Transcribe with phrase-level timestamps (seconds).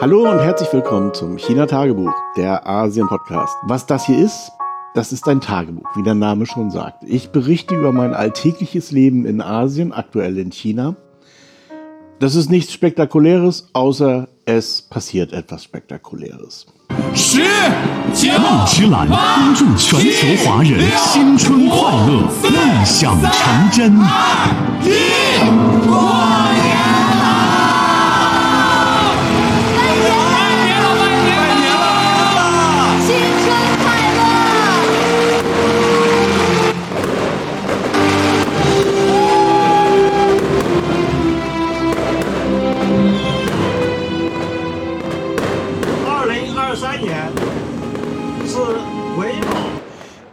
[0.00, 3.56] Hallo und herzlich willkommen zum China-Tagebuch, der Asien-Podcast.
[3.64, 4.50] Was das hier ist,
[4.94, 7.04] das ist ein Tagebuch, wie der Name schon sagt.
[7.04, 10.96] Ich berichte über mein alltägliches Leben in Asien, aktuell in China.
[12.20, 16.66] Das ist nichts Spektakuläres, außer es passiert etwas Spektakuläres.
[17.14, 17.42] 十
[18.14, 21.76] 九梦之蓝恭祝全球华人新春快
[22.06, 23.92] 乐，梦想成真。
[24.82, 24.86] 一，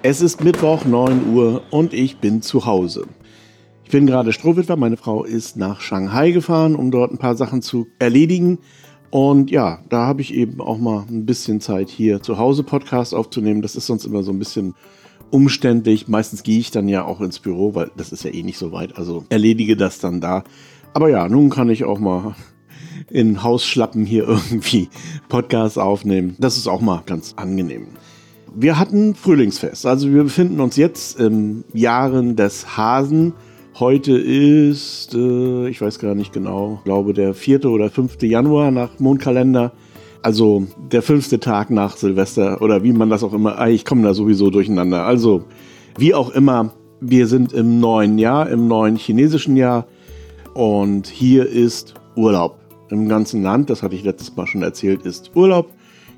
[0.02, 3.06] Es ist Mittwoch, 9 Uhr und ich bin zu Hause.
[3.84, 7.62] Ich bin gerade Strohwitwer, meine Frau ist nach Shanghai gefahren, um dort ein paar Sachen
[7.62, 8.58] zu erledigen.
[9.10, 13.14] Und ja, da habe ich eben auch mal ein bisschen Zeit hier zu Hause Podcast
[13.14, 13.62] aufzunehmen.
[13.62, 14.74] Das ist sonst immer so ein bisschen
[15.30, 16.08] umständlich.
[16.08, 18.72] Meistens gehe ich dann ja auch ins Büro, weil das ist ja eh nicht so
[18.72, 18.96] weit.
[18.98, 20.44] Also erledige das dann da.
[20.94, 22.34] Aber ja, nun kann ich auch mal
[23.10, 24.88] in Hausschlappen hier irgendwie
[25.28, 26.36] Podcasts aufnehmen.
[26.38, 27.88] Das ist auch mal ganz angenehm.
[28.54, 29.86] Wir hatten Frühlingsfest.
[29.86, 33.34] Also wir befinden uns jetzt im Jahren des Hasen.
[33.78, 37.66] Heute ist, äh, ich weiß gar nicht genau, glaube der 4.
[37.66, 38.22] oder 5.
[38.22, 39.72] Januar nach Mondkalender.
[40.22, 44.02] Also der fünfte Tag nach Silvester oder wie man das auch immer, ah, ich komme
[44.02, 45.04] da sowieso durcheinander.
[45.04, 45.44] Also
[45.96, 49.86] wie auch immer, wir sind im neuen Jahr, im neuen chinesischen Jahr
[50.54, 52.57] und hier ist Urlaub.
[52.90, 55.70] Im ganzen Land, das hatte ich letztes Mal schon erzählt, ist Urlaub.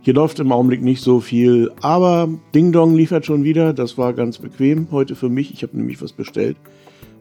[0.03, 3.75] Hier läuft im Augenblick nicht so viel, aber Ding Dong liefert schon wieder.
[3.75, 5.53] Das war ganz bequem heute für mich.
[5.53, 6.57] Ich habe nämlich was bestellt.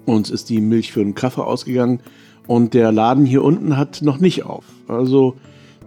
[0.05, 1.99] Uns ist die Milch für einen Kaffee ausgegangen
[2.47, 4.63] und der Laden hier unten hat noch nicht auf.
[4.87, 5.35] Also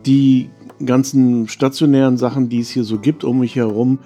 [0.04, 0.50] die
[0.84, 3.98] ganzen stationären Sachen, die es hier so gibt um mich herum,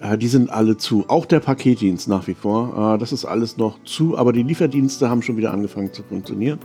[0.00, 1.04] äh, die sind alle zu.
[1.08, 2.94] Auch der Paketdienst nach wie vor.
[2.94, 6.58] Äh, das ist alles noch zu, aber die Lieferdienste haben schon wieder angefangen zu funktionieren.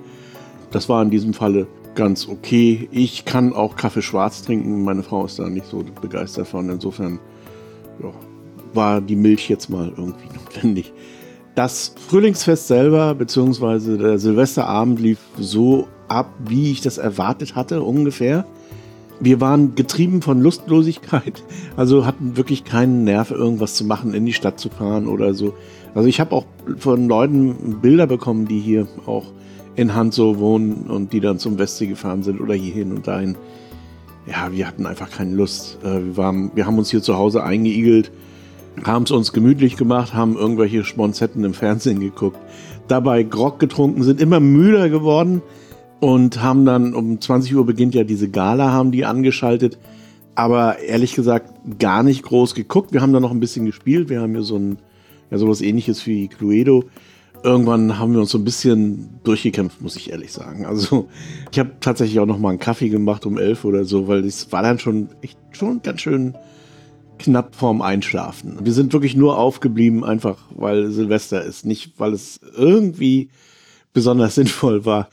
[0.72, 2.88] Das war in diesem Falle ganz okay.
[2.92, 4.84] Ich kann auch Kaffee schwarz trinken.
[4.84, 6.70] Meine Frau ist da nicht so begeistert von.
[6.70, 7.20] Insofern
[8.02, 8.12] ja,
[8.74, 10.94] war die Milch jetzt mal irgendwie notwendig.
[11.56, 18.46] Das Frühlingsfest selber, beziehungsweise der Silvesterabend lief so ab, wie ich das erwartet hatte, ungefähr.
[19.20, 21.44] Wir waren getrieben von Lustlosigkeit,
[21.76, 25.54] also hatten wirklich keinen Nerv, irgendwas zu machen, in die Stadt zu fahren oder so.
[25.94, 26.46] Also ich habe auch
[26.78, 29.26] von Leuten Bilder bekommen, die hier auch
[29.80, 33.38] in Hanzhou wohnen und die dann zum Westsee gefahren sind oder hierhin und dahin.
[34.28, 35.80] Ja, wir hatten einfach keine Lust.
[35.84, 38.12] Äh, Wir, waren, wir haben uns hier zu Hause eingeigelt,
[38.84, 42.38] haben es uns gemütlich gemacht, haben irgendwelche Sponsetten im Fernsehen geguckt,
[42.90, 45.42] dabei Grog getrunken, sind immer müder geworden
[46.02, 49.78] und haben dann um 20 Uhr beginnt ja diese Gala, haben die angeschaltet.
[50.36, 52.94] Aber ehrlich gesagt gar nicht groß geguckt.
[52.94, 54.10] Wir haben da noch ein bisschen gespielt.
[54.10, 54.78] Wir haben hier so ein,
[55.32, 56.86] ja, sowas ähnliches wie Cluedo.
[57.42, 60.66] Irgendwann haben wir uns so ein bisschen durchgekämpft, muss ich ehrlich sagen.
[60.66, 61.08] Also
[61.52, 64.52] ich habe tatsächlich auch noch mal einen Kaffee gemacht um elf oder so, weil es
[64.52, 66.36] war dann schon echt schon ganz schön
[67.18, 68.58] knapp vorm Einschlafen.
[68.64, 73.30] Wir sind wirklich nur aufgeblieben, einfach weil Silvester ist, nicht weil es irgendwie
[73.94, 75.10] besonders sinnvoll war.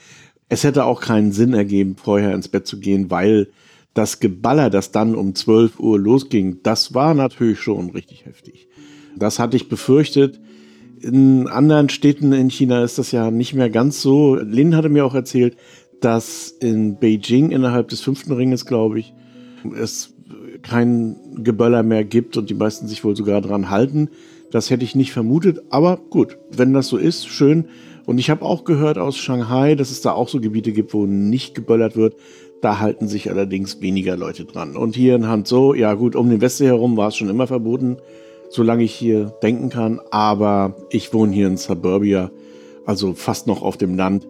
[0.48, 3.48] Es hätte auch keinen Sinn ergeben, vorher ins Bett zu gehen, weil
[3.94, 8.68] das Geballer, das dann um 12 Uhr losging, das war natürlich schon richtig heftig.
[9.16, 10.38] Das hatte ich befürchtet.
[11.00, 14.36] In anderen Städten in China ist das ja nicht mehr ganz so.
[14.36, 15.56] Lin hatte mir auch erzählt,
[16.00, 19.12] dass in Beijing innerhalb des fünften Ringes, glaube ich,
[19.78, 20.14] es
[20.62, 24.08] kein Geböller mehr gibt und die meisten sich wohl sogar dran halten.
[24.50, 27.66] Das hätte ich nicht vermutet, aber gut, wenn das so ist, schön.
[28.06, 31.06] Und ich habe auch gehört aus Shanghai, dass es da auch so Gebiete gibt, wo
[31.06, 32.14] nicht geböllert wird.
[32.62, 34.76] Da halten sich allerdings weniger Leute dran.
[34.76, 37.96] Und hier in Hanzhou, ja gut, um den Westsee herum war es schon immer verboten,
[38.56, 40.00] solange ich hier denken kann.
[40.10, 42.30] Aber ich wohne hier in Suburbia,
[42.84, 44.26] also fast noch auf dem Land.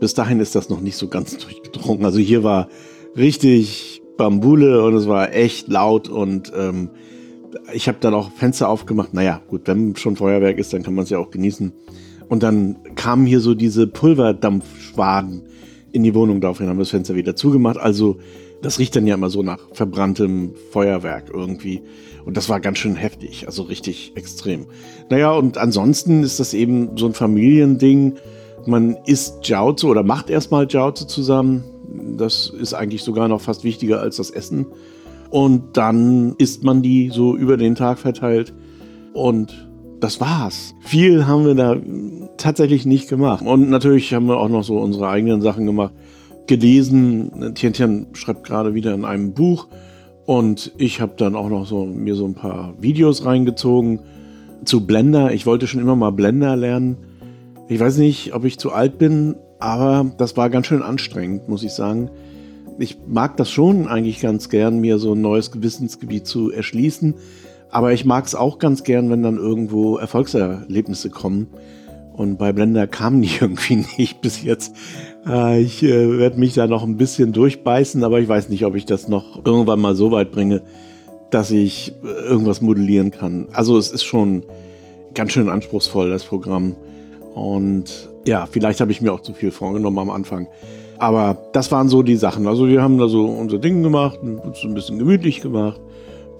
[0.00, 2.04] Bis dahin ist das noch nicht so ganz durchgedrungen.
[2.04, 2.68] Also hier war
[3.16, 6.90] richtig Bambule und es war echt laut und ähm,
[7.72, 9.14] ich habe dann auch Fenster aufgemacht.
[9.14, 11.72] Naja, gut, wenn schon Feuerwerk ist, dann kann man es ja auch genießen.
[12.28, 15.42] Und dann kamen hier so diese Pulverdampfschwaden
[15.92, 16.40] in die Wohnung.
[16.40, 17.76] Daraufhin haben wir das Fenster wieder zugemacht.
[17.76, 18.18] Also
[18.62, 21.82] das riecht dann ja immer so nach verbranntem Feuerwerk irgendwie.
[22.24, 24.66] Und das war ganz schön heftig, also richtig extrem.
[25.08, 28.14] Naja, und ansonsten ist das eben so ein Familiending.
[28.66, 31.64] Man isst Jiaozi oder macht erstmal Jiaozi zusammen.
[32.16, 34.66] Das ist eigentlich sogar noch fast wichtiger als das Essen.
[35.30, 38.52] Und dann isst man die so über den Tag verteilt.
[39.14, 39.68] Und
[40.00, 40.74] das war's.
[40.80, 41.76] Viel haben wir da
[42.36, 43.44] tatsächlich nicht gemacht.
[43.44, 45.94] Und natürlich haben wir auch noch so unsere eigenen Sachen gemacht.
[46.46, 47.54] Gelesen.
[47.54, 49.68] Tientian schreibt gerade wieder in einem Buch
[50.26, 54.00] und ich habe dann auch noch so mir so ein paar Videos reingezogen
[54.64, 55.32] zu Blender.
[55.32, 56.96] Ich wollte schon immer mal Blender lernen.
[57.68, 61.62] Ich weiß nicht, ob ich zu alt bin, aber das war ganz schön anstrengend, muss
[61.62, 62.10] ich sagen.
[62.78, 67.14] Ich mag das schon eigentlich ganz gern, mir so ein neues Gewissensgebiet zu erschließen.
[67.70, 71.46] Aber ich mag es auch ganz gern, wenn dann irgendwo Erfolgserlebnisse kommen.
[72.12, 74.74] Und bei Blender kamen die irgendwie nicht bis jetzt.
[75.26, 78.74] Äh, ich äh, werde mich da noch ein bisschen durchbeißen, aber ich weiß nicht, ob
[78.74, 80.62] ich das noch irgendwann mal so weit bringe,
[81.30, 83.48] dass ich äh, irgendwas modellieren kann.
[83.52, 84.44] Also es ist schon
[85.14, 86.74] ganz schön anspruchsvoll, das Programm.
[87.34, 90.48] Und ja, vielleicht habe ich mir auch zu viel vorgenommen am Anfang.
[90.98, 92.46] Aber das waren so die Sachen.
[92.46, 95.80] Also wir haben da so unser Ding gemacht, uns ein bisschen gemütlich gemacht.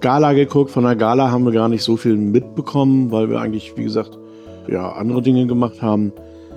[0.01, 0.69] Gala geguckt.
[0.69, 4.17] Von der Gala haben wir gar nicht so viel mitbekommen, weil wir eigentlich, wie gesagt,
[4.67, 6.11] ja, andere Dinge gemacht haben.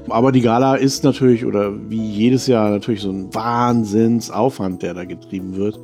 [0.08, 5.04] Aber die Gala ist natürlich, oder wie jedes Jahr, natürlich so ein Wahnsinnsaufwand, der da
[5.04, 5.78] getrieben wird.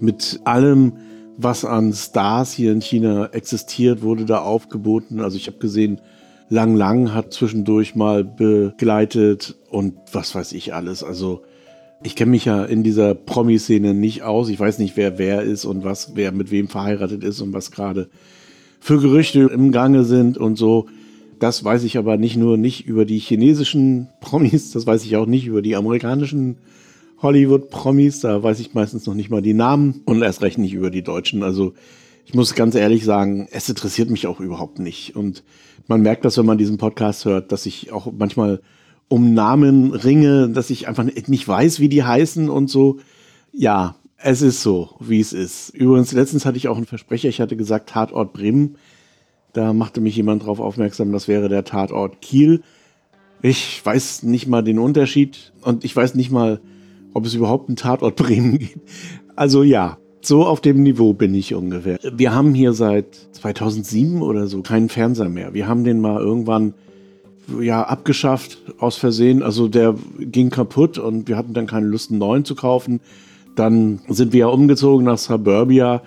[0.00, 0.94] Mit allem,
[1.36, 5.20] was an Stars hier in China existiert, wurde da aufgeboten.
[5.20, 6.00] Also ich habe gesehen,
[6.48, 11.04] Lang Lang hat zwischendurch mal begleitet und was weiß ich alles.
[11.04, 11.42] Also
[12.02, 14.48] ich kenne mich ja in dieser Promi-Szene nicht aus.
[14.48, 17.70] Ich weiß nicht, wer wer ist und was, wer mit wem verheiratet ist und was
[17.70, 18.08] gerade
[18.80, 20.86] für Gerüchte im Gange sind und so.
[21.40, 25.26] Das weiß ich aber nicht nur nicht über die chinesischen Promis, das weiß ich auch
[25.26, 26.58] nicht über die amerikanischen
[27.22, 28.20] Hollywood-Promis.
[28.20, 31.02] Da weiß ich meistens noch nicht mal die Namen und erst recht nicht über die
[31.02, 31.42] Deutschen.
[31.42, 31.72] Also
[32.26, 35.16] ich muss ganz ehrlich sagen, es interessiert mich auch überhaupt nicht.
[35.16, 35.42] Und
[35.88, 38.60] man merkt das, wenn man diesen Podcast hört, dass ich auch manchmal
[39.08, 42.98] um Namen ringe, dass ich einfach nicht weiß, wie die heißen und so.
[43.50, 45.70] Ja, es ist so, wie es ist.
[45.70, 48.76] Übrigens, letztens hatte ich auch einen Versprecher, ich hatte gesagt Tatort Bremen.
[49.52, 52.62] Da machte mich jemand darauf aufmerksam, das wäre der Tatort Kiel.
[53.42, 56.60] Ich weiß nicht mal den Unterschied und ich weiß nicht mal,
[57.14, 58.80] ob es überhaupt einen Tatort Bremen gibt.
[59.34, 61.98] Also ja, so auf dem Niveau bin ich ungefähr.
[62.12, 65.54] Wir haben hier seit 2007 oder so keinen Fernseher mehr.
[65.54, 66.74] Wir haben den mal irgendwann
[67.60, 69.42] ja, abgeschafft aus Versehen.
[69.42, 73.00] Also der ging kaputt und wir hatten dann keine Lust, einen neuen zu kaufen.
[73.56, 76.02] Dann sind wir ja umgezogen nach Suburbia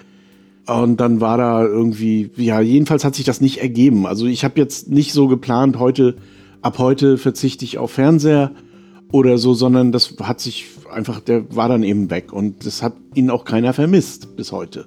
[0.65, 4.05] und dann war da irgendwie, ja, jedenfalls hat sich das nicht ergeben.
[4.05, 6.15] Also ich habe jetzt nicht so geplant, heute,
[6.61, 8.51] ab heute verzichte ich auf Fernseher
[9.11, 12.93] oder so, sondern das hat sich einfach, der war dann eben weg und das hat
[13.13, 14.85] ihn auch keiner vermisst bis heute.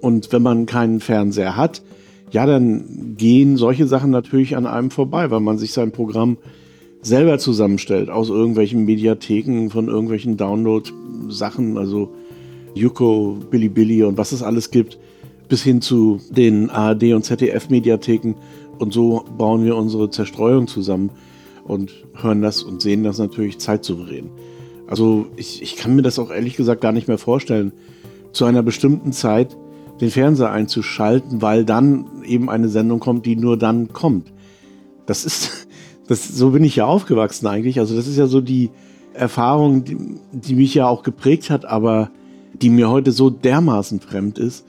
[0.00, 1.82] Und wenn man keinen Fernseher hat,
[2.30, 6.36] ja, dann gehen solche Sachen natürlich an einem vorbei, weil man sich sein Programm
[7.02, 12.14] selber zusammenstellt aus irgendwelchen Mediatheken, von irgendwelchen Download-Sachen, also
[12.74, 14.98] Yuko, Bilibili und was es alles gibt,
[15.48, 18.34] bis hin zu den ARD und ZDF-Mediatheken.
[18.78, 21.10] Und so bauen wir unsere Zerstreuung zusammen
[21.64, 24.30] und hören das und sehen das natürlich zeitsouverän.
[24.86, 27.72] Also ich, ich kann mir das auch ehrlich gesagt gar nicht mehr vorstellen,
[28.32, 29.56] zu einer bestimmten Zeit
[30.00, 34.32] den Fernseher einzuschalten, weil dann eben eine Sendung kommt, die nur dann kommt.
[35.06, 35.68] Das ist,
[36.08, 37.80] das, so bin ich ja aufgewachsen eigentlich.
[37.80, 38.70] Also das ist ja so die
[39.12, 39.96] Erfahrung, die,
[40.32, 42.10] die mich ja auch geprägt hat, aber
[42.54, 44.64] die mir heute so dermaßen fremd ist.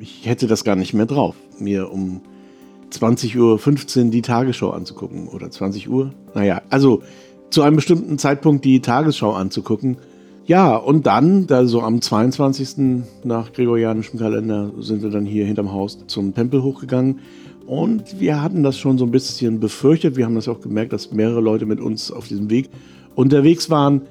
[0.00, 2.22] Ich hätte das gar nicht mehr drauf, mir um
[2.90, 6.12] 20.15 Uhr die Tagesschau anzugucken oder 20 Uhr.
[6.34, 7.02] Naja, also
[7.50, 9.98] zu einem bestimmten Zeitpunkt die Tagesschau anzugucken
[10.50, 13.04] ja, und dann, da so am 22.
[13.22, 17.20] nach gregorianischem Kalender, sind wir dann hier hinterm Haus zum Tempel hochgegangen.
[17.66, 20.16] Und wir hatten das schon so ein bisschen befürchtet.
[20.16, 22.68] Wir haben das auch gemerkt, dass mehrere Leute mit uns auf diesem Weg
[23.14, 24.02] unterwegs waren.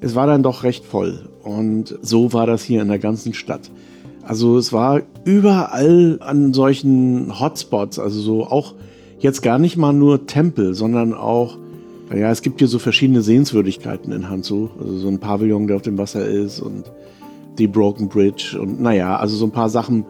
[0.00, 1.30] Es war dann doch recht voll.
[1.42, 3.70] Und so war das hier in der ganzen Stadt.
[4.26, 8.74] Also es war überall an solchen Hotspots, also so auch
[9.20, 11.56] jetzt gar nicht mal nur Tempel, sondern auch
[12.14, 14.68] ja, es gibt hier so verschiedene Sehenswürdigkeiten in Hanzhou.
[14.78, 16.84] Also so ein Pavillon, der auf dem Wasser ist und
[17.58, 20.04] die Broken Bridge und naja, also so ein paar Sachen,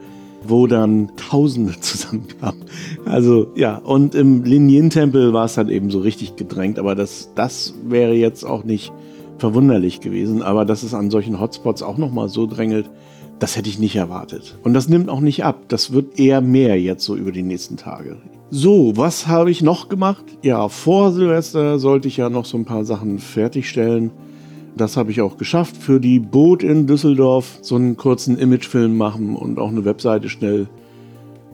[0.47, 2.65] wo dann Tausende zusammenkamen.
[3.05, 7.75] Also ja, und im Linien-Tempel war es dann eben so richtig gedrängt, aber das, das
[7.87, 8.93] wäre jetzt auch nicht
[9.39, 10.43] verwunderlich gewesen.
[10.43, 12.91] Aber dass es an solchen Hotspots auch nochmal so drängelt,
[13.39, 14.59] das hätte ich nicht erwartet.
[14.63, 15.61] Und das nimmt auch nicht ab.
[15.69, 18.17] Das wird eher mehr jetzt so über die nächsten Tage.
[18.51, 20.25] So, was habe ich noch gemacht?
[20.43, 24.11] Ja, vor Silvester sollte ich ja noch so ein paar Sachen fertigstellen.
[24.77, 25.77] Das habe ich auch geschafft.
[25.77, 30.69] Für die Boot in Düsseldorf so einen kurzen Imagefilm machen und auch eine Webseite schnell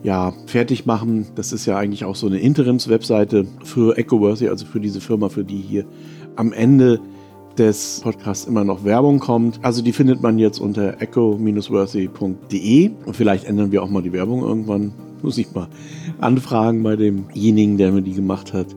[0.03, 1.27] ja, fertig machen.
[1.35, 5.45] Das ist ja eigentlich auch so eine Interims-Webseite für EcoWorthy, also für diese Firma, für
[5.45, 5.85] die hier
[6.35, 6.99] am Ende
[7.57, 9.59] des Podcasts immer noch Werbung kommt.
[9.63, 14.41] Also die findet man jetzt unter echo-worthy.de und vielleicht ändern wir auch mal die Werbung
[14.41, 14.93] irgendwann
[15.23, 15.67] muss ich mal
[16.19, 18.67] anfragen bei demjenigen, der mir die gemacht hat.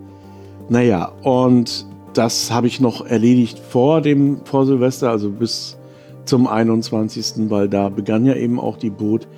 [0.68, 5.76] Naja, und das habe ich noch erledigt vor dem vor Silvester, also bis
[6.25, 9.28] zum 21., weil da begann ja eben auch die Boot.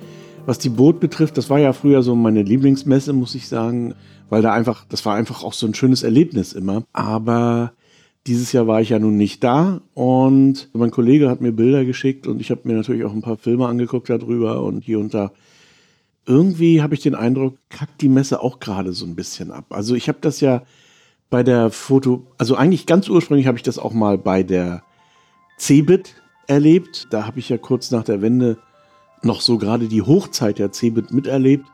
[0.45, 3.93] Was die Boot betrifft, das war ja früher so meine Lieblingsmesse, muss ich sagen,
[4.29, 6.83] weil da einfach, das war einfach auch so ein schönes Erlebnis immer.
[6.93, 7.73] Aber
[8.27, 12.27] dieses Jahr war ich ja nun nicht da und mein Kollege hat mir Bilder geschickt
[12.27, 15.31] und ich habe mir natürlich auch ein paar Filme angeguckt darüber und hier und da.
[16.25, 19.65] Irgendwie habe ich den Eindruck, kackt die Messe auch gerade so ein bisschen ab.
[19.69, 20.63] Also ich habe das ja
[21.29, 24.83] bei der Foto, also eigentlich ganz ursprünglich habe ich das auch mal bei der
[25.57, 26.15] Cebit
[26.47, 27.07] erlebt.
[27.11, 28.57] Da habe ich ja kurz nach der Wende
[29.23, 31.65] noch so gerade die Hochzeit der Cebit miterlebt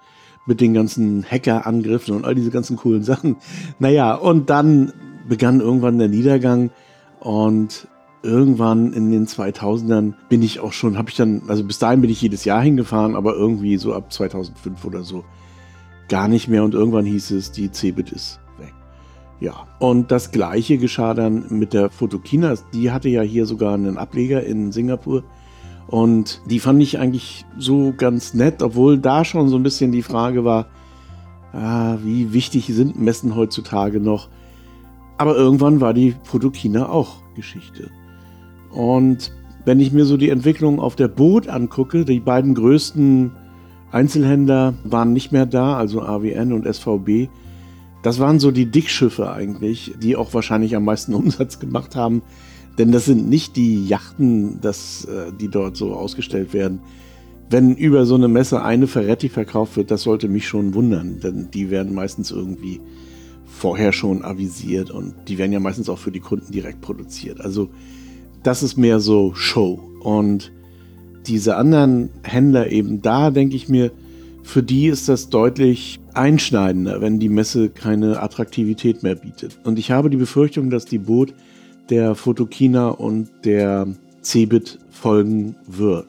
[0.46, 3.38] mit den ganzen Hackerangriffen und all diese ganzen coolen Sachen.
[3.80, 4.94] Naja, und dann
[5.27, 6.72] begann irgendwann der Niedergang
[7.20, 7.88] und
[8.24, 12.10] irgendwann in den 2000ern bin ich auch schon, habe ich dann, also bis dahin bin
[12.10, 15.24] ich jedes Jahr hingefahren, aber irgendwie so ab 2005 oder so
[16.08, 18.74] gar nicht mehr und irgendwann hieß es, die Cebit ist weg.
[19.39, 22.55] Ja, und das gleiche geschah dann mit der Fotokina.
[22.74, 25.24] Die hatte ja hier sogar einen Ableger in Singapur
[25.88, 30.01] und die fand ich eigentlich so ganz nett, obwohl da schon so ein bisschen die
[30.01, 30.67] Frage war,
[31.53, 34.29] ah, wie wichtig sind Messen heutzutage noch?
[35.18, 37.90] Aber irgendwann war die Fotokina auch Geschichte.
[38.72, 39.32] Und
[39.64, 43.32] wenn ich mir so die Entwicklung auf der Boot angucke, die beiden größten
[43.92, 47.30] Einzelhändler waren nicht mehr da, also AWN und SVB.
[48.04, 52.22] Das waren so die Dickschiffe eigentlich, die auch wahrscheinlich am meisten Umsatz gemacht haben.
[52.78, 56.82] Denn das sind nicht die Yachten, das, äh, die dort so ausgestellt werden.
[57.50, 61.50] Wenn über so eine Messe eine Ferretti verkauft wird, das sollte mich schon wundern, denn
[61.54, 62.82] die werden meistens irgendwie
[63.56, 67.40] vorher schon avisiert und die werden ja meistens auch für die Kunden direkt produziert.
[67.42, 67.70] Also
[68.44, 69.80] das ist mehr so Show.
[70.02, 70.52] Und
[71.26, 73.92] diese anderen Händler eben da, denke ich mir,
[74.44, 79.58] für die ist das deutlich einschneidender, wenn die Messe keine Attraktivität mehr bietet.
[79.64, 81.34] Und ich habe die Befürchtung, dass die Boot
[81.90, 83.88] der Fotokina und der
[84.22, 86.08] Cebit folgen wird.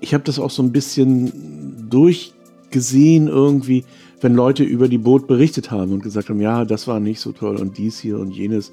[0.00, 3.84] Ich habe das auch so ein bisschen durchgesehen irgendwie,
[4.22, 7.32] wenn Leute über die Boot berichtet haben und gesagt haben, ja, das war nicht so
[7.32, 8.72] toll und dies hier und jenes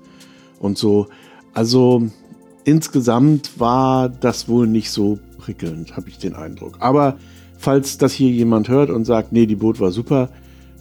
[0.60, 1.08] und so.
[1.54, 2.08] Also
[2.64, 6.78] insgesamt war das wohl nicht so prickelnd, habe ich den Eindruck.
[6.80, 7.18] Aber
[7.58, 10.30] falls das hier jemand hört und sagt, nee, die Boot war super,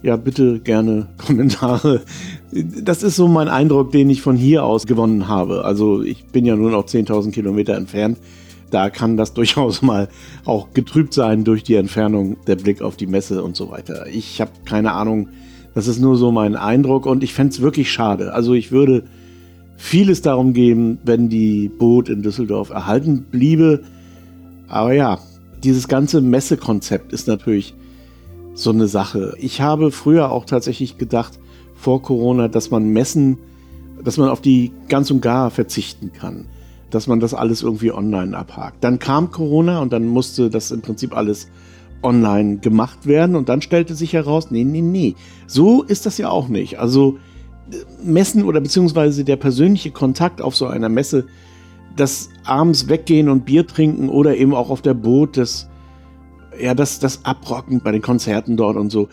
[0.01, 2.01] ja, bitte gerne Kommentare.
[2.51, 5.65] Das ist so mein Eindruck, den ich von hier aus gewonnen habe.
[5.65, 8.17] Also ich bin ja nur noch 10.000 Kilometer entfernt.
[8.71, 10.09] Da kann das durchaus mal
[10.45, 14.07] auch getrübt sein durch die Entfernung, der Blick auf die Messe und so weiter.
[14.07, 15.29] Ich habe keine Ahnung.
[15.75, 18.33] Das ist nur so mein Eindruck und ich fände es wirklich schade.
[18.33, 19.03] Also ich würde
[19.77, 23.83] vieles darum geben, wenn die Boot in Düsseldorf erhalten bliebe.
[24.67, 25.19] Aber ja,
[25.63, 27.75] dieses ganze Messekonzept ist natürlich
[28.55, 29.35] so eine Sache.
[29.39, 31.39] Ich habe früher auch tatsächlich gedacht,
[31.75, 33.37] vor Corona, dass man Messen,
[34.03, 36.45] dass man auf die ganz und gar verzichten kann.
[36.89, 38.83] Dass man das alles irgendwie online abhakt.
[38.83, 41.47] Dann kam Corona und dann musste das im Prinzip alles
[42.01, 45.15] online gemacht werden und dann stellte sich heraus, nee, nee, nee,
[45.47, 46.79] so ist das ja auch nicht.
[46.79, 47.17] Also
[48.01, 51.27] Messen oder beziehungsweise der persönliche Kontakt auf so einer Messe,
[51.97, 55.69] das abends weggehen und Bier trinken oder eben auch auf der Boot, das
[56.59, 59.07] ja, das, das Abrocken bei den Konzerten dort und so.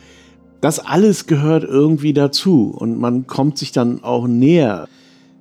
[0.60, 4.88] Das alles gehört irgendwie dazu und man kommt sich dann auch näher.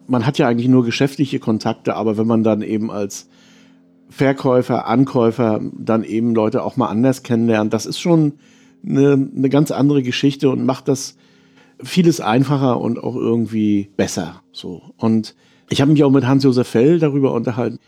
[0.08, 3.28] Man hat ja eigentlich nur geschäftliche Kontakte, aber wenn man dann eben als
[4.10, 8.34] Verkäufer, Ankäufer dann eben Leute auch mal anders kennenlernt, das ist schon
[8.86, 11.18] eine, eine ganz andere Geschichte und macht das
[11.84, 14.42] vieles einfacher und auch irgendwie besser.
[14.52, 14.94] So.
[14.98, 15.36] Und
[15.70, 17.80] ich habe mich auch mit Hans-Josef Fell darüber unterhalten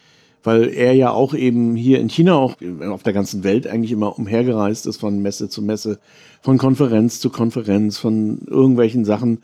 [0.47, 2.55] weil er ja auch eben hier in China, auch
[2.89, 5.99] auf der ganzen Welt eigentlich immer umhergereist ist von Messe zu Messe,
[6.41, 9.39] von Konferenz zu Konferenz, von irgendwelchen Sachen.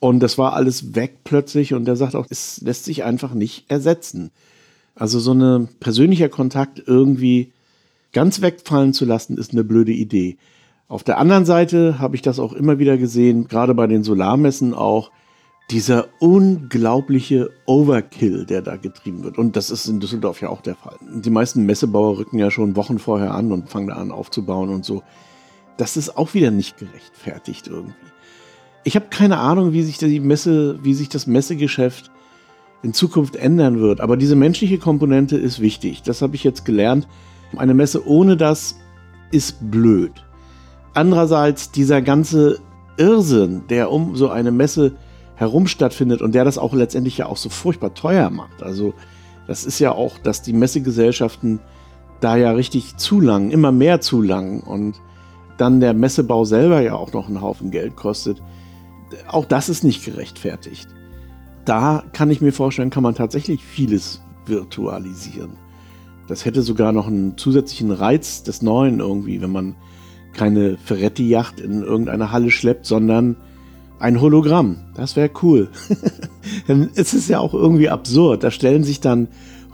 [0.00, 3.70] Und das war alles weg plötzlich und er sagt auch, es lässt sich einfach nicht
[3.70, 4.30] ersetzen.
[4.94, 7.52] Also so ein persönlicher Kontakt irgendwie
[8.12, 10.38] ganz wegfallen zu lassen, ist eine blöde Idee.
[10.88, 14.74] Auf der anderen Seite habe ich das auch immer wieder gesehen, gerade bei den Solarmessen
[14.74, 15.12] auch,
[15.70, 19.38] dieser unglaubliche Overkill, der da getrieben wird.
[19.38, 20.96] Und das ist in Düsseldorf ja auch der Fall.
[21.00, 24.84] Die meisten Messebauer rücken ja schon Wochen vorher an und fangen da an aufzubauen und
[24.84, 25.04] so.
[25.76, 27.94] Das ist auch wieder nicht gerechtfertigt irgendwie.
[28.84, 32.10] Ich habe keine Ahnung, wie sich die Messe, wie sich das Messegeschäft
[32.82, 34.00] in Zukunft ändern wird.
[34.00, 36.02] Aber diese menschliche Komponente ist wichtig.
[36.02, 37.06] Das habe ich jetzt gelernt.
[37.56, 38.76] Eine Messe ohne das
[39.32, 40.12] ist blöd.
[40.94, 42.58] Andererseits dieser ganze
[42.96, 44.92] Irrsinn, der um so eine Messe
[45.36, 48.62] herum stattfindet und der das auch letztendlich ja auch so furchtbar teuer macht.
[48.62, 48.94] Also
[49.46, 51.60] das ist ja auch, dass die Messegesellschaften
[52.20, 55.00] da ja richtig zulangen, immer mehr zulangen und
[55.56, 58.42] dann der Messebau selber ja auch noch einen Haufen Geld kostet.
[59.28, 60.88] Auch das ist nicht gerechtfertigt.
[61.64, 65.52] da kann ich mir vorstellen, kann man tatsächlich vieles virtualisieren.
[66.26, 69.76] Das hätte sogar noch einen zusätzlichen Reiz des Neuen irgendwie, wenn man
[70.32, 73.36] keine Ferretti-Yacht in irgendeine Halle schleppt, sondern
[73.98, 74.78] ein Hologramm.
[74.94, 75.68] Das wäre cool.
[76.94, 78.44] Es ist ja auch irgendwie absurd.
[78.44, 79.28] Da stellen sich dann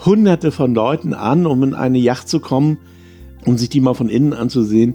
[0.04, 2.78] hunderte von Leuten an, um in eine Yacht zu kommen
[3.44, 4.94] und sich die mal von innen anzusehen,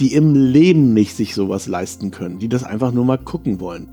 [0.00, 3.88] die im Leben nicht sich sowas leisten können, die das einfach nur mal gucken wollen.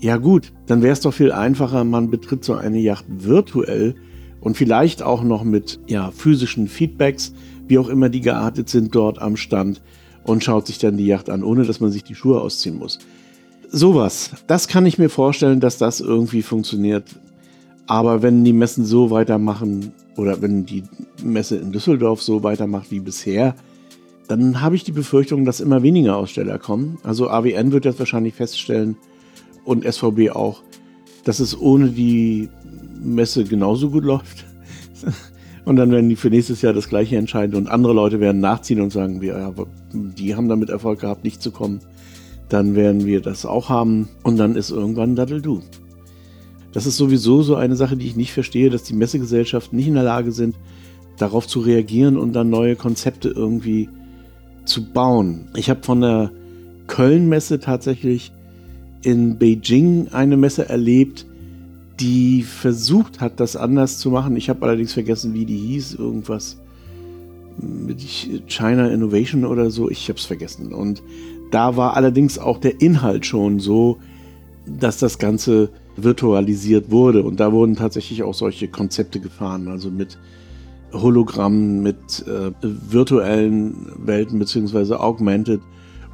[0.00, 3.96] Ja gut, dann wäre es doch viel einfacher, man betritt so eine Yacht virtuell
[4.40, 7.32] und vielleicht auch noch mit ja, physischen Feedbacks,
[7.66, 9.80] wie auch immer die geartet sind dort am Stand
[10.22, 12.98] und schaut sich dann die Yacht an, ohne dass man sich die Schuhe ausziehen muss.
[13.70, 17.04] Sowas, das kann ich mir vorstellen, dass das irgendwie funktioniert.
[17.86, 20.84] Aber wenn die Messen so weitermachen oder wenn die
[21.22, 23.54] Messe in Düsseldorf so weitermacht wie bisher,
[24.28, 26.98] dann habe ich die Befürchtung, dass immer weniger Aussteller kommen.
[27.02, 28.96] Also AWN wird jetzt wahrscheinlich feststellen
[29.64, 30.62] und SVB auch,
[31.24, 32.50] dass es ohne die
[33.02, 34.44] Messe genauso gut läuft.
[35.64, 38.80] Und dann werden die für nächstes Jahr das gleiche entscheiden und andere Leute werden nachziehen
[38.80, 39.52] und sagen, wir, ja,
[39.92, 41.80] die haben damit Erfolg gehabt, nicht zu kommen.
[42.48, 45.60] Dann werden wir das auch haben und dann ist irgendwann Daddle Du.
[46.72, 49.94] Das ist sowieso so eine Sache, die ich nicht verstehe, dass die Messegesellschaften nicht in
[49.94, 50.56] der Lage sind,
[51.18, 53.90] darauf zu reagieren und dann neue Konzepte irgendwie
[54.68, 55.48] zu bauen.
[55.56, 56.30] Ich habe von der
[56.86, 58.32] Köln-Messe tatsächlich
[59.02, 61.26] in Beijing eine Messe erlebt,
[62.00, 64.36] die versucht hat, das anders zu machen.
[64.36, 65.94] Ich habe allerdings vergessen, wie die hieß.
[65.94, 66.58] Irgendwas
[67.60, 68.00] mit
[68.46, 69.90] China Innovation oder so.
[69.90, 70.72] Ich habe es vergessen.
[70.72, 71.02] Und
[71.50, 73.98] da war allerdings auch der Inhalt schon so,
[74.66, 77.22] dass das Ganze virtualisiert wurde.
[77.22, 79.68] Und da wurden tatsächlich auch solche Konzepte gefahren.
[79.68, 80.18] Also mit
[80.92, 85.60] Hologrammen, mit äh, virtuellen Welten beziehungsweise Augmented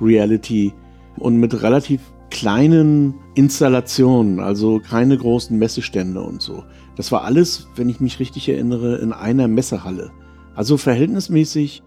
[0.00, 0.72] Reality
[1.16, 2.00] und mit relativ
[2.30, 6.64] kleinen Installationen, also keine großen Messestände und so.
[6.96, 10.10] Das war alles, wenn ich mich richtig erinnere, in einer Messehalle.
[10.54, 11.82] Also verhältnismäßig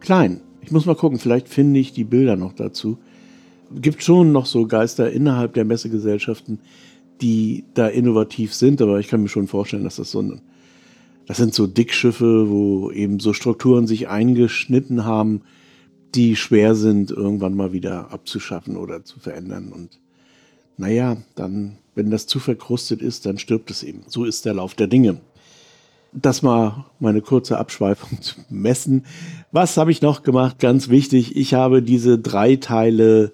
[0.00, 0.40] klein.
[0.60, 2.98] Ich muss mal gucken, vielleicht finde ich die Bilder noch dazu.
[3.74, 6.60] Gibt schon noch so Geister innerhalb der Messegesellschaften,
[7.20, 10.40] die da innovativ sind, aber ich kann mir schon vorstellen, dass das so ein,
[11.28, 15.42] das sind so Dickschiffe, wo eben so Strukturen sich eingeschnitten haben,
[16.14, 19.70] die schwer sind, irgendwann mal wieder abzuschaffen oder zu verändern.
[19.70, 20.00] Und
[20.78, 24.04] naja, dann, wenn das zu verkrustet ist, dann stirbt es eben.
[24.08, 25.20] So ist der Lauf der Dinge.
[26.14, 29.04] Das war meine kurze Abschweifung zu messen.
[29.52, 30.58] Was habe ich noch gemacht?
[30.58, 33.32] Ganz wichtig, ich habe diese drei Teile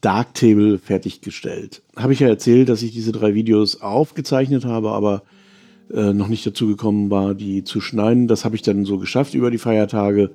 [0.00, 1.82] Darktable fertiggestellt.
[1.96, 5.24] Habe ich ja erzählt, dass ich diese drei Videos aufgezeichnet habe, aber
[5.92, 8.28] äh, noch nicht dazu gekommen war, die zu schneiden.
[8.28, 10.30] Das habe ich dann so geschafft über die Feiertage.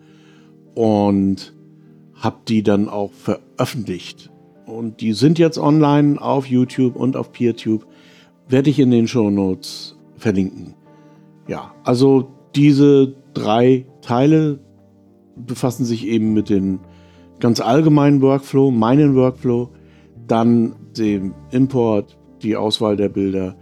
[0.75, 1.53] Und
[2.13, 4.31] habe die dann auch veröffentlicht.
[4.65, 7.85] Und die sind jetzt online auf YouTube und auf PeerTube.
[8.49, 10.73] Werde ich in den Show Notes verlinken.
[11.47, 14.59] Ja, also diese drei Teile
[15.35, 16.79] befassen sich eben mit dem
[17.39, 19.69] ganz allgemeinen Workflow, meinen Workflow,
[20.27, 23.55] dann dem Import, die Auswahl der Bilder,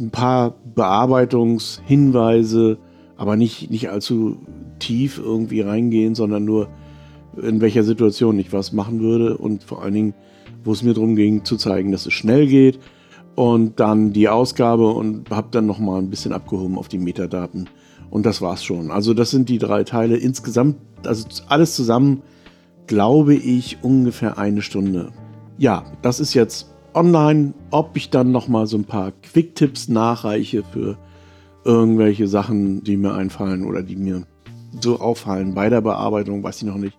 [0.00, 2.78] ein paar Bearbeitungshinweise,
[3.16, 4.38] aber nicht, nicht allzu
[4.78, 6.68] tief irgendwie reingehen, sondern nur
[7.40, 10.14] in welcher Situation ich was machen würde und vor allen Dingen,
[10.64, 12.78] wo es mir darum ging, zu zeigen, dass es schnell geht
[13.34, 17.68] und dann die Ausgabe und habe dann nochmal ein bisschen abgehoben auf die Metadaten
[18.10, 18.90] und das war's schon.
[18.90, 22.22] Also das sind die drei Teile insgesamt, also alles zusammen,
[22.86, 25.12] glaube ich, ungefähr eine Stunde.
[25.58, 27.54] Ja, das ist jetzt online.
[27.70, 30.98] Ob ich dann nochmal so ein paar Quick-Tipps nachreiche für
[31.64, 34.22] irgendwelche Sachen, die mir einfallen oder die mir
[34.80, 36.98] so auffallen bei der Bearbeitung, weiß ich noch nicht.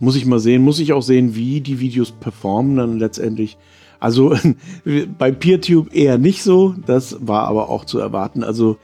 [0.00, 3.56] Muss ich mal sehen, muss ich auch sehen, wie die Videos performen dann letztendlich.
[4.00, 4.34] Also
[5.18, 8.42] bei PeerTube eher nicht so, das war aber auch zu erwarten.
[8.42, 8.76] Also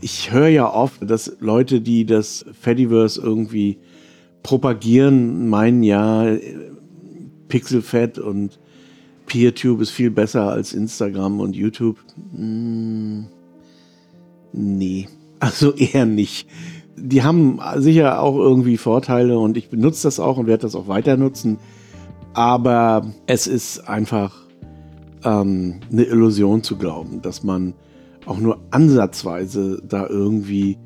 [0.00, 3.78] ich höre ja oft, dass Leute, die das Fediverse irgendwie
[4.42, 6.36] propagieren, meinen ja,
[7.48, 8.58] Pixelfett und
[9.26, 11.98] PeerTube ist viel besser als Instagram und YouTube.
[12.34, 13.26] Hm,
[14.52, 15.08] nee,
[15.40, 16.48] also eher nicht
[16.96, 20.88] die haben sicher auch irgendwie Vorteile und ich benutze das auch und werde das auch
[20.88, 21.58] weiter nutzen.
[22.32, 24.34] Aber es ist einfach
[25.24, 27.74] ähm, eine Illusion zu glauben, dass man
[28.26, 30.78] auch nur ansatzweise da irgendwie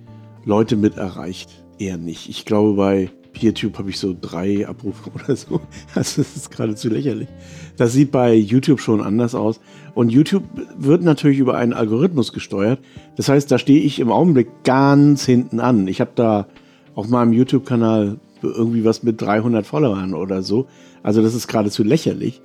[0.44, 1.64] Leute mit erreicht.
[1.78, 2.28] Eher nicht.
[2.28, 5.60] Ich glaube, bei PeerTube habe ich so drei Abrufe oder so.
[5.94, 7.28] Also das ist geradezu lächerlich.
[7.76, 9.60] Das sieht bei YouTube schon anders aus.
[9.94, 10.44] Und YouTube
[10.76, 12.80] wird natürlich über einen Algorithmus gesteuert.
[13.16, 15.86] Das heißt, da stehe ich im Augenblick ganz hinten an.
[15.86, 16.48] Ich habe da
[16.94, 20.66] auf meinem YouTube-Kanal irgendwie was mit 300 Followern oder so.
[21.02, 22.40] Also das ist geradezu lächerlich.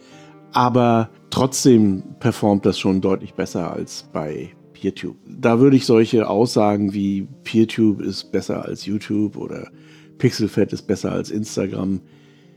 [0.52, 5.16] Aber trotzdem performt das schon deutlich besser als bei PeerTube.
[5.26, 9.70] Da würde ich solche Aussagen wie PeerTube ist besser als YouTube oder
[10.18, 12.02] Pixelfed ist besser als Instagram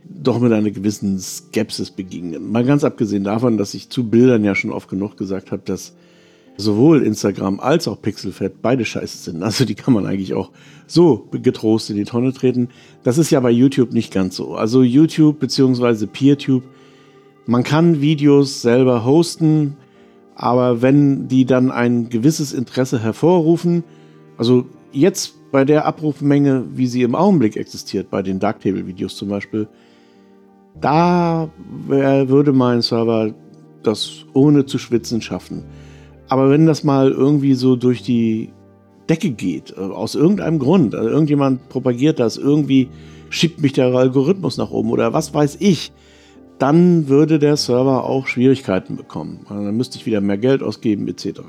[0.08, 2.50] doch mit einer gewissen Skepsis begegnen.
[2.50, 5.94] Mal ganz abgesehen davon, dass ich zu Bildern ja schon oft genug gesagt habe, dass
[6.56, 9.42] sowohl Instagram als auch Pixelfed beide scheiße sind.
[9.42, 10.50] Also die kann man eigentlich auch
[10.86, 12.68] so getrost in die Tonne treten.
[13.02, 14.54] Das ist ja bei YouTube nicht ganz so.
[14.54, 16.06] Also YouTube bzw.
[16.06, 16.64] PeerTube,
[17.46, 19.76] man kann Videos selber hosten,
[20.34, 23.84] aber wenn die dann ein gewisses Interesse hervorrufen,
[24.38, 29.66] also jetzt bei der Abrufmenge, wie sie im Augenblick existiert, bei den Darktable-Videos zum Beispiel,
[30.78, 31.48] da
[31.86, 33.32] würde mein Server
[33.82, 35.64] das ohne zu schwitzen schaffen.
[36.28, 38.50] Aber wenn das mal irgendwie so durch die
[39.08, 42.90] Decke geht, äh, aus irgendeinem Grund, also irgendjemand propagiert das, irgendwie
[43.30, 45.90] schiebt mich der Algorithmus nach oben oder was weiß ich,
[46.58, 49.46] dann würde der Server auch Schwierigkeiten bekommen.
[49.48, 51.40] Also dann müsste ich wieder mehr Geld ausgeben etc.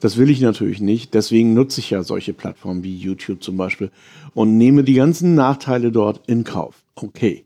[0.00, 1.14] Das will ich natürlich nicht.
[1.14, 3.90] Deswegen nutze ich ja solche Plattformen wie YouTube zum Beispiel
[4.34, 6.82] und nehme die ganzen Nachteile dort in Kauf.
[6.94, 7.44] Okay.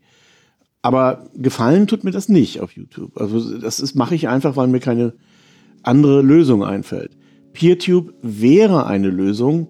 [0.81, 3.19] Aber gefallen tut mir das nicht auf YouTube.
[3.19, 5.13] Also das mache ich einfach, weil mir keine
[5.83, 7.17] andere Lösung einfällt.
[7.53, 9.67] PeerTube wäre eine Lösung,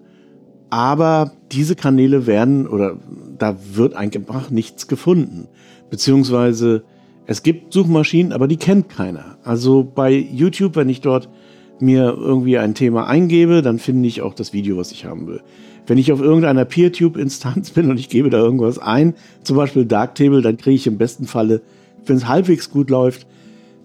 [0.70, 2.98] aber diese Kanäle werden oder
[3.38, 5.48] da wird einfach nichts gefunden.
[5.90, 6.84] Beziehungsweise
[7.26, 9.38] es gibt Suchmaschinen, aber die kennt keiner.
[9.42, 11.28] Also bei YouTube, wenn ich dort
[11.80, 15.40] mir irgendwie ein Thema eingebe, dann finde ich auch das Video, was ich haben will.
[15.86, 20.42] Wenn ich auf irgendeiner PeerTube-Instanz bin und ich gebe da irgendwas ein, zum Beispiel Darktable,
[20.42, 21.62] dann kriege ich im besten Falle,
[22.04, 23.26] wenn es halbwegs gut läuft,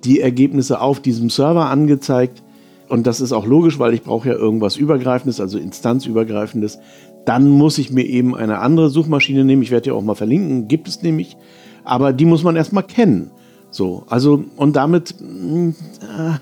[0.04, 2.44] die Ergebnisse auf diesem Server angezeigt.
[2.90, 6.80] Und das ist auch logisch, weil ich brauche ja irgendwas Übergreifendes, also Instanzübergreifendes.
[7.26, 9.62] Dann muss ich mir eben eine andere Suchmaschine nehmen.
[9.62, 11.38] Ich werde ja auch mal verlinken, gibt es nämlich.
[11.84, 13.32] Aber die muss man erstmal kennen.
[13.70, 16.34] So, also, und damit, äh,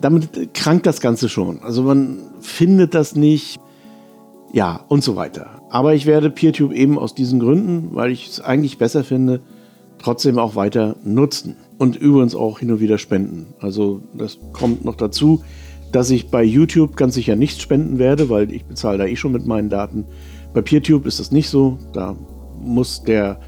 [0.00, 1.62] damit krankt das Ganze schon.
[1.62, 3.58] Also man findet das nicht,
[4.52, 5.62] ja, und so weiter.
[5.70, 9.40] Aber ich werde PeerTube eben aus diesen Gründen, weil ich es eigentlich besser finde,
[9.98, 11.56] trotzdem auch weiter nutzen.
[11.78, 13.54] Und übrigens auch hin und wieder spenden.
[13.60, 15.42] Also das kommt noch dazu,
[15.92, 19.32] dass ich bei YouTube ganz sicher nichts spenden werde, weil ich bezahle da eh schon
[19.32, 20.04] mit meinen Daten.
[20.54, 21.78] Bei PeerTube ist das nicht so.
[21.92, 22.16] Da
[22.60, 23.40] muss der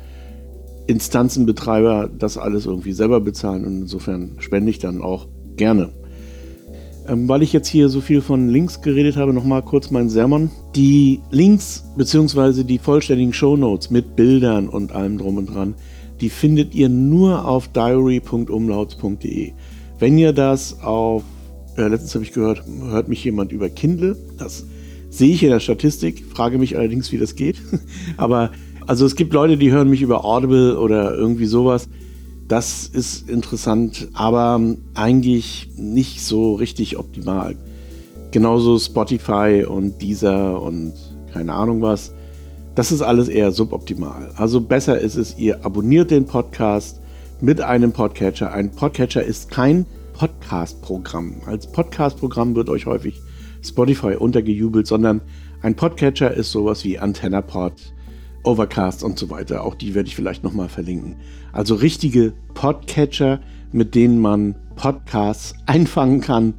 [0.86, 3.64] Instanzenbetreiber das alles irgendwie selber bezahlen.
[3.64, 5.90] Und insofern spende ich dann auch gerne.
[7.08, 10.50] Ähm, weil ich jetzt hier so viel von Links geredet habe, nochmal kurz mein Sermon.
[10.76, 12.64] Die Links bzw.
[12.64, 15.74] die vollständigen Shownotes mit Bildern und allem drum und dran,
[16.20, 19.52] die findet ihr nur auf diary.umlauts.de.
[19.98, 21.22] Wenn ihr das auf,
[21.76, 24.66] äh, letztens habe ich gehört, hört mich jemand über Kindle, das
[25.10, 27.56] sehe ich in der Statistik, frage mich allerdings, wie das geht.
[28.18, 28.50] Aber
[28.86, 31.88] also es gibt Leute, die hören mich über Audible oder irgendwie sowas.
[32.48, 34.58] Das ist interessant, aber
[34.94, 37.56] eigentlich nicht so richtig optimal.
[38.30, 40.94] Genauso Spotify und Deezer und
[41.30, 42.14] keine Ahnung was.
[42.74, 44.30] Das ist alles eher suboptimal.
[44.36, 47.02] Also besser ist es, ihr abonniert den Podcast
[47.42, 48.50] mit einem Podcatcher.
[48.50, 49.84] Ein Podcatcher ist kein
[50.14, 51.42] Podcast-Programm.
[51.44, 53.20] Als Podcast-Programm wird euch häufig
[53.62, 55.20] Spotify untergejubelt, sondern
[55.60, 57.74] ein Podcatcher ist sowas wie AntennaPod,
[58.44, 59.64] Overcast und so weiter.
[59.64, 61.16] Auch die werde ich vielleicht nochmal verlinken.
[61.52, 63.40] Also richtige Podcatcher,
[63.72, 66.54] mit denen man Podcasts einfangen kann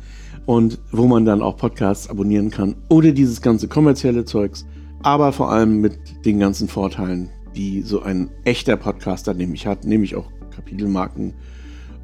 [0.45, 4.65] und wo man dann auch Podcasts abonnieren kann, ohne dieses ganze kommerzielle Zeugs,
[5.01, 10.15] aber vor allem mit den ganzen Vorteilen, die so ein echter Podcaster nämlich hat, nämlich
[10.15, 11.33] auch Kapitelmarken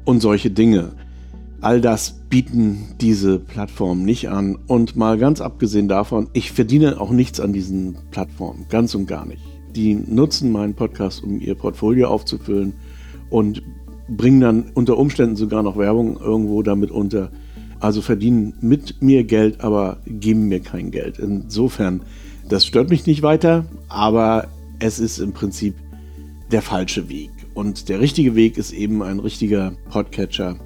[0.04, 0.92] und solche Dinge.
[1.60, 4.58] All das bieten diese Plattformen nicht an.
[4.66, 9.26] Und mal ganz abgesehen davon, ich verdiene auch nichts an diesen Plattformen, ganz und gar
[9.26, 12.72] nicht die nutzen meinen Podcast, um ihr Portfolio aufzufüllen
[13.30, 13.62] und
[14.08, 17.30] bringen dann unter Umständen sogar noch Werbung irgendwo damit unter.
[17.78, 21.18] Also verdienen mit mir Geld, aber geben mir kein Geld.
[21.18, 22.00] Insofern,
[22.48, 25.74] das stört mich nicht weiter, aber es ist im Prinzip
[26.50, 27.30] der falsche Weg.
[27.54, 30.56] Und der richtige Weg ist eben ein richtiger Podcatcher.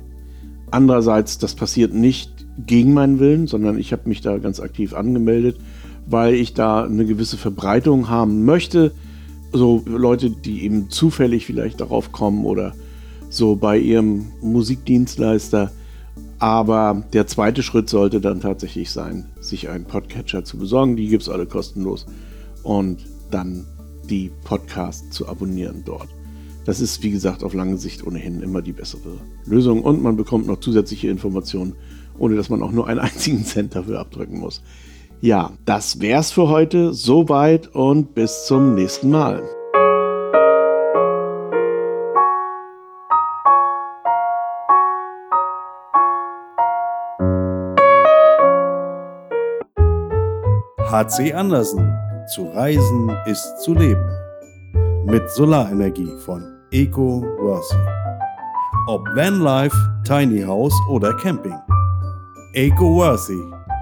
[0.70, 2.30] Andererseits, das passiert nicht
[2.66, 5.58] gegen meinen Willen, sondern ich habe mich da ganz aktiv angemeldet
[6.06, 8.92] weil ich da eine gewisse Verbreitung haben möchte.
[9.52, 12.74] So Leute, die eben zufällig vielleicht darauf kommen oder
[13.28, 15.70] so bei ihrem Musikdienstleister.
[16.38, 20.96] Aber der zweite Schritt sollte dann tatsächlich sein, sich einen Podcatcher zu besorgen.
[20.96, 22.06] Die gibt es alle kostenlos.
[22.62, 23.66] Und dann
[24.08, 26.08] die Podcasts zu abonnieren dort.
[26.64, 29.82] Das ist, wie gesagt, auf lange Sicht ohnehin immer die bessere Lösung.
[29.82, 31.74] Und man bekommt noch zusätzliche Informationen,
[32.18, 34.62] ohne dass man auch nur einen einzigen Cent dafür abdrücken muss.
[35.22, 36.94] Ja, das wär's für heute.
[36.94, 39.42] Soweit und bis zum nächsten Mal.
[50.90, 51.94] HC Andersen.
[52.34, 54.08] Zu reisen ist zu leben.
[55.04, 57.76] Mit Solarenergie von Eco Worthy.
[58.86, 61.58] Ob Vanlife, Tiny House oder Camping.
[62.54, 63.38] Eco Worthy,